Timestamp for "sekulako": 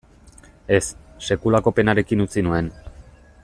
1.27-1.75